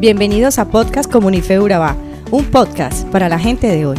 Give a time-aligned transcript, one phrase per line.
[0.00, 1.94] Bienvenidos a Podcast Comunife Urabá,
[2.30, 3.98] un podcast para la gente de hoy.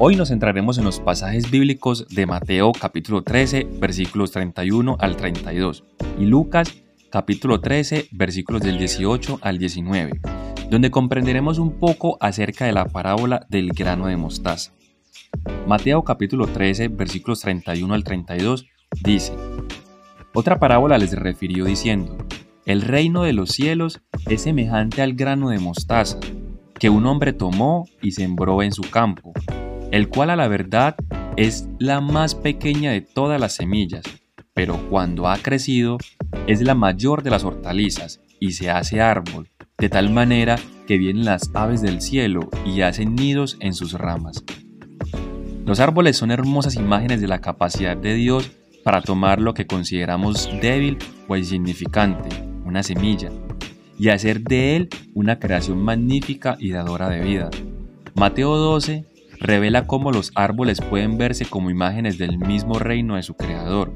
[0.00, 5.84] Hoy nos centraremos en los pasajes bíblicos de Mateo capítulo 13 versículos 31 al 32
[6.18, 6.74] y Lucas
[7.12, 10.20] capítulo 13 versículos del 18 al 19,
[10.68, 14.72] donde comprenderemos un poco acerca de la parábola del grano de mostaza.
[15.68, 18.66] Mateo capítulo 13 versículos 31 al 32
[19.04, 19.32] dice,
[20.36, 22.14] otra parábola les refirió diciendo,
[22.66, 26.18] El reino de los cielos es semejante al grano de mostaza,
[26.78, 29.32] que un hombre tomó y sembró en su campo,
[29.92, 30.94] el cual a la verdad
[31.38, 34.02] es la más pequeña de todas las semillas,
[34.52, 35.96] pero cuando ha crecido
[36.46, 39.48] es la mayor de las hortalizas y se hace árbol,
[39.78, 44.44] de tal manera que vienen las aves del cielo y hacen nidos en sus ramas.
[45.64, 48.52] Los árboles son hermosas imágenes de la capacidad de Dios
[48.86, 52.28] para tomar lo que consideramos débil o insignificante,
[52.64, 53.32] una semilla,
[53.98, 57.50] y hacer de él una creación magnífica y dadora de vida.
[58.14, 59.04] Mateo 12
[59.40, 63.92] revela cómo los árboles pueden verse como imágenes del mismo reino de su creador.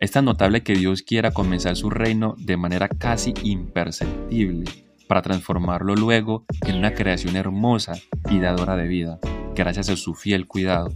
[0.00, 4.68] Es tan notable que Dios quiera comenzar su reino de manera casi imperceptible,
[5.06, 7.92] para transformarlo luego en una creación hermosa
[8.28, 9.20] y dadora de vida,
[9.54, 10.92] gracias a su fiel cuidado.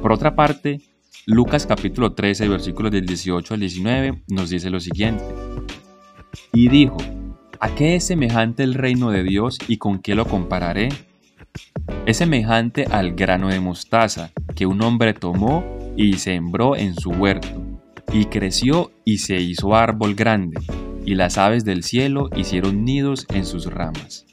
[0.00, 0.80] Por otra parte,
[1.26, 5.24] Lucas capítulo 13, versículos del 18 al 19 nos dice lo siguiente.
[6.52, 6.98] Y dijo,
[7.60, 10.90] ¿a qué es semejante el reino de Dios y con qué lo compararé?
[12.04, 15.64] Es semejante al grano de mostaza que un hombre tomó
[15.96, 17.62] y sembró en su huerto,
[18.12, 20.60] y creció y se hizo árbol grande,
[21.06, 24.26] y las aves del cielo hicieron nidos en sus ramas.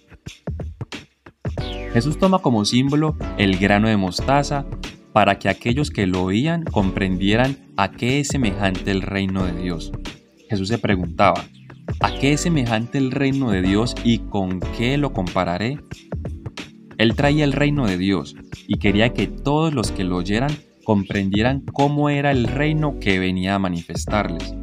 [1.94, 4.66] Jesús toma como símbolo el grano de mostaza
[5.14, 9.92] para que aquellos que lo oían comprendieran a qué es semejante el reino de Dios.
[10.50, 11.46] Jesús se preguntaba,
[12.00, 15.80] ¿a qué es semejante el reino de Dios y con qué lo compararé?
[16.98, 18.36] Él traía el reino de Dios
[18.68, 20.52] y quería que todos los que lo oyeran
[20.84, 24.54] comprendieran cómo era el reino que venía a manifestarles.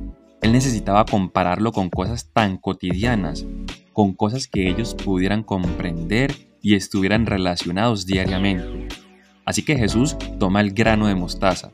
[0.43, 3.45] Él necesitaba compararlo con cosas tan cotidianas,
[3.93, 8.78] con cosas que ellos pudieran comprender y estuvieran relacionados diariamente.
[9.49, 11.73] Así que Jesús toma el grano de mostaza.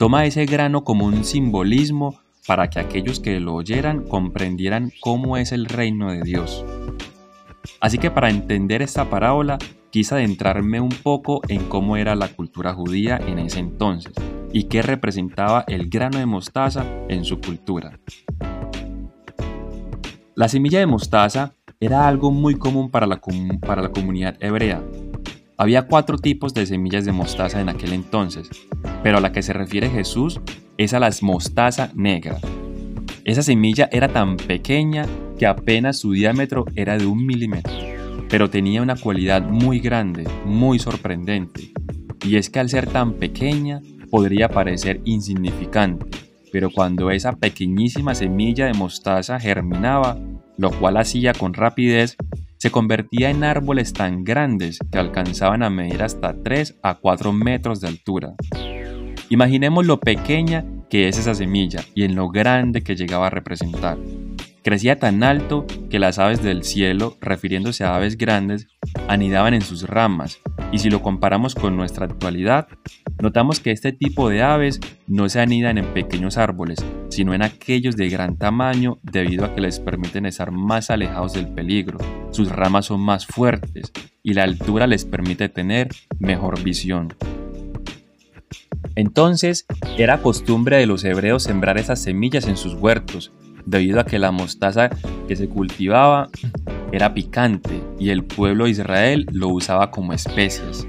[0.00, 5.52] Toma ese grano como un simbolismo para que aquellos que lo oyeran comprendieran cómo es
[5.52, 6.64] el reino de Dios.
[7.78, 9.58] Así que para entender esta parábola
[9.90, 14.12] quise adentrarme un poco en cómo era la cultura judía en ese entonces
[14.52, 18.00] y qué representaba el grano de mostaza en su cultura.
[20.34, 23.20] La semilla de mostaza era algo muy común para la,
[23.60, 24.82] para la comunidad hebrea
[25.56, 28.48] había cuatro tipos de semillas de mostaza en aquel entonces,
[29.02, 30.40] pero a la que se refiere Jesús
[30.78, 32.38] es a la mostaza negra.
[33.24, 35.06] Esa semilla era tan pequeña
[35.38, 37.72] que apenas su diámetro era de un milímetro,
[38.28, 41.72] pero tenía una cualidad muy grande, muy sorprendente,
[42.24, 46.06] y es que al ser tan pequeña podría parecer insignificante,
[46.52, 50.18] pero cuando esa pequeñísima semilla de mostaza germinaba,
[50.56, 52.16] lo cual hacía con rapidez,
[52.64, 57.82] se convertía en árboles tan grandes que alcanzaban a medir hasta 3 a 4 metros
[57.82, 58.36] de altura.
[59.28, 63.98] Imaginemos lo pequeña que es esa semilla y en lo grande que llegaba a representar.
[64.62, 68.66] Crecía tan alto que las aves del cielo, refiriéndose a aves grandes,
[69.08, 70.40] anidaban en sus ramas,
[70.72, 72.68] y si lo comparamos con nuestra actualidad,
[73.20, 77.96] notamos que este tipo de aves no se anidan en pequeños árboles, sino en aquellos
[77.96, 81.98] de gran tamaño debido a que les permiten estar más alejados del peligro,
[82.30, 83.92] sus ramas son más fuertes
[84.22, 85.88] y la altura les permite tener
[86.18, 87.14] mejor visión.
[88.96, 89.66] Entonces,
[89.98, 93.32] era costumbre de los hebreos sembrar esas semillas en sus huertos,
[93.66, 94.90] debido a que la mostaza
[95.26, 96.28] que se cultivaba
[96.92, 100.86] era picante y el pueblo de Israel lo usaba como especias.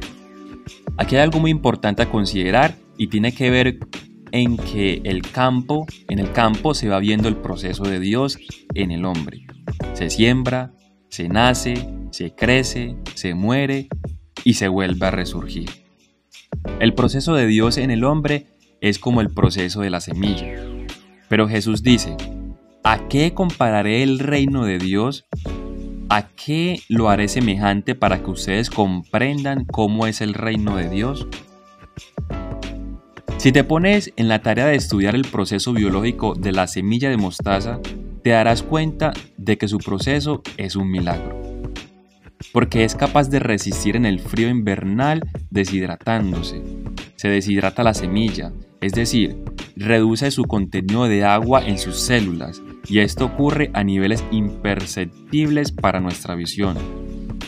[0.97, 3.79] Aquí hay algo muy importante a considerar y tiene que ver
[4.31, 8.38] en que el campo, en el campo se va viendo el proceso de Dios
[8.74, 9.45] en el hombre.
[9.94, 10.74] Se siembra,
[11.09, 13.88] se nace, se crece, se muere
[14.44, 15.69] y se vuelve a resurgir.
[16.80, 18.48] El proceso de Dios en el hombre
[18.81, 20.56] es como el proceso de la semilla.
[21.27, 22.15] Pero Jesús dice,
[22.88, 25.25] ¿A qué compararé el reino de Dios?
[26.07, 31.28] ¿A qué lo haré semejante para que ustedes comprendan cómo es el reino de Dios?
[33.38, 37.18] Si te pones en la tarea de estudiar el proceso biológico de la semilla de
[37.18, 37.80] mostaza,
[38.24, 41.42] te darás cuenta de que su proceso es un milagro.
[42.54, 46.62] Porque es capaz de resistir en el frío invernal deshidratándose.
[47.15, 48.51] Se deshidrata la semilla,
[48.81, 49.38] es decir,
[49.75, 56.00] reduce su contenido de agua en sus células y esto ocurre a niveles imperceptibles para
[56.00, 56.77] nuestra visión.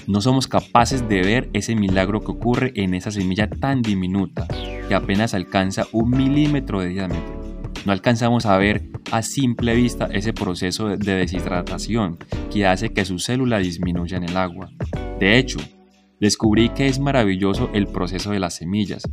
[0.08, 4.48] No somos capaces de ver ese milagro que ocurre en esa semilla tan diminuta
[4.88, 7.38] que apenas alcanza un milímetro de diámetro.
[7.86, 12.18] No alcanzamos a ver a simple vista ese proceso de deshidratación
[12.52, 14.70] que hace que su célula disminuya en el agua.
[15.20, 15.60] De hecho,
[16.20, 19.04] descubrí que es maravilloso el proceso de las semillas,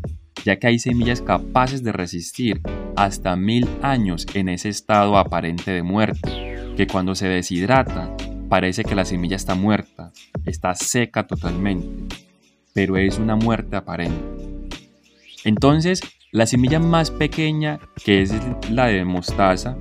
[0.44, 2.60] ya que hay semillas capaces de resistir
[2.96, 8.14] hasta mil años en ese estado aparente de muerte, que cuando se deshidrata
[8.48, 10.12] parece que la semilla está muerta,
[10.44, 12.16] está seca totalmente,
[12.72, 14.20] pero es una muerte aparente.
[15.44, 16.00] Entonces,
[16.30, 18.32] la semilla más pequeña, que es
[18.70, 19.76] la de mostaza,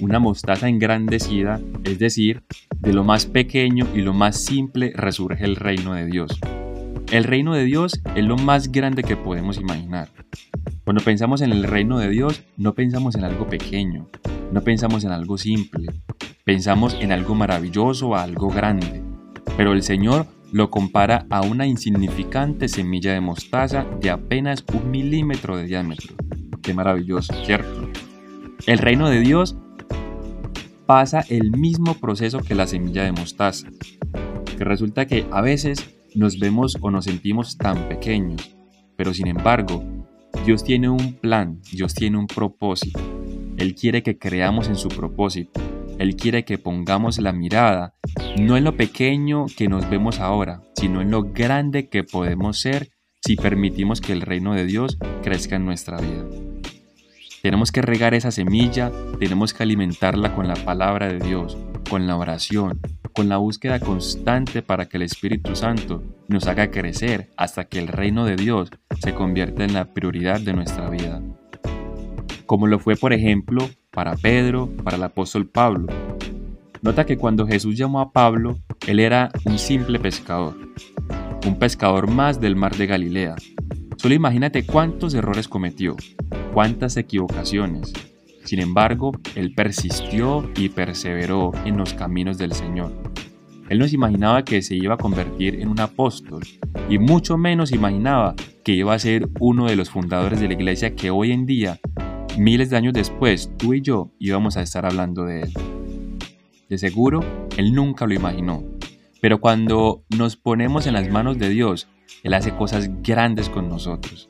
[0.00, 2.42] una mostaza engrandecida, es decir,
[2.78, 6.38] de lo más pequeño y lo más simple resurge el reino de Dios.
[7.12, 10.08] El reino de Dios es lo más grande que podemos imaginar.
[10.84, 14.08] Cuando pensamos en el reino de Dios, no pensamos en algo pequeño,
[14.52, 15.92] no pensamos en algo simple,
[16.44, 19.04] pensamos en algo maravilloso, algo grande.
[19.56, 25.56] Pero el Señor lo compara a una insignificante semilla de mostaza de apenas un milímetro
[25.56, 26.16] de diámetro.
[26.60, 27.88] Qué maravilloso, ¿cierto?
[28.66, 29.56] El reino de Dios
[30.86, 33.68] pasa el mismo proceso que la semilla de mostaza,
[34.58, 38.56] que resulta que a veces nos vemos o nos sentimos tan pequeños,
[38.96, 39.84] pero sin embargo,
[40.44, 43.00] Dios tiene un plan, Dios tiene un propósito.
[43.58, 45.60] Él quiere que creamos en su propósito.
[45.98, 47.94] Él quiere que pongamos la mirada
[48.38, 52.90] no en lo pequeño que nos vemos ahora, sino en lo grande que podemos ser
[53.24, 56.24] si permitimos que el reino de Dios crezca en nuestra vida.
[57.42, 61.56] Tenemos que regar esa semilla, tenemos que alimentarla con la palabra de Dios,
[61.88, 62.80] con la oración,
[63.16, 67.88] con la búsqueda constante para que el Espíritu Santo nos haga crecer hasta que el
[67.88, 68.68] reino de Dios
[69.00, 71.22] se convierta en la prioridad de nuestra vida.
[72.44, 75.86] Como lo fue, por ejemplo, para Pedro, para el apóstol Pablo.
[76.82, 80.54] Nota que cuando Jesús llamó a Pablo, él era un simple pescador,
[81.46, 83.36] un pescador más del mar de Galilea.
[83.96, 85.96] Solo imagínate cuántos errores cometió,
[86.52, 87.94] cuántas equivocaciones.
[88.44, 93.05] Sin embargo, él persistió y perseveró en los caminos del Señor.
[93.68, 96.42] Él no se imaginaba que se iba a convertir en un apóstol
[96.88, 98.34] y mucho menos imaginaba
[98.64, 101.80] que iba a ser uno de los fundadores de la iglesia que hoy en día
[102.38, 105.52] Miles de años después, tú y yo íbamos a estar hablando de él.
[106.68, 107.20] De seguro,
[107.56, 108.62] él nunca lo imaginó.
[109.22, 111.88] Pero cuando nos ponemos en las manos de Dios,
[112.22, 114.28] Él hace cosas grandes con nosotros.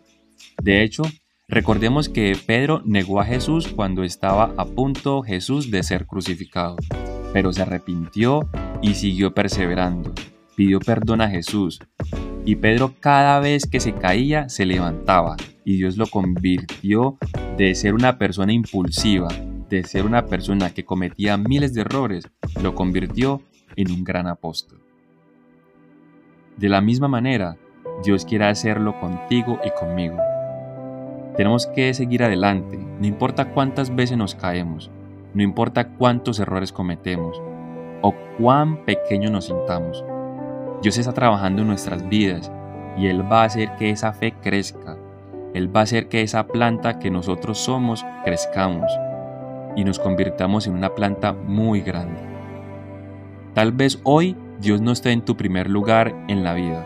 [0.62, 1.02] De hecho,
[1.48, 6.76] recordemos que Pedro negó a Jesús cuando estaba a punto Jesús de ser crucificado,
[7.32, 8.48] pero se arrepintió
[8.82, 10.12] y siguió perseverando.
[10.54, 11.80] Pidió perdón a Jesús.
[12.44, 17.18] Y Pedro cada vez que se caía se levantaba y Dios lo convirtió
[17.56, 19.28] de ser una persona impulsiva,
[19.68, 22.28] de ser una persona que cometía miles de errores,
[22.62, 23.42] lo convirtió
[23.74, 24.80] en un gran apóstol.
[26.56, 27.56] De la misma manera,
[28.04, 30.16] Dios quiere hacerlo contigo y conmigo.
[31.36, 34.90] Tenemos que seguir adelante, no importa cuántas veces nos caemos,
[35.34, 37.42] no importa cuántos errores cometemos
[38.06, 40.04] o cuán pequeños nos sintamos.
[40.82, 42.52] Dios está trabajando en nuestras vidas
[42.96, 44.96] y Él va a hacer que esa fe crezca,
[45.56, 48.92] él va a hacer que esa planta que nosotros somos crezcamos
[49.74, 52.20] y nos convirtamos en una planta muy grande.
[53.54, 56.84] Tal vez hoy Dios no esté en tu primer lugar en la vida,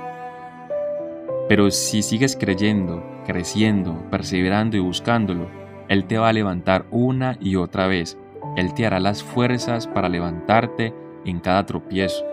[1.48, 5.48] pero si sigues creyendo, creciendo, perseverando y buscándolo,
[5.88, 8.16] Él te va a levantar una y otra vez.
[8.56, 12.24] Él te hará las fuerzas para levantarte en cada tropiezo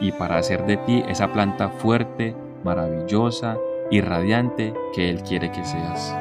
[0.00, 3.58] y para hacer de ti esa planta fuerte, maravillosa
[3.90, 6.14] y radiante que Él quiere que seas.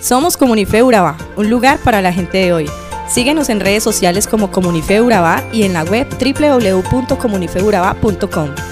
[0.00, 2.68] Somos Comunife Urabá, un lugar para la gente de hoy.
[3.08, 8.71] Síguenos en redes sociales como Comunife Urabá y en la web www.comunifeurabá.com.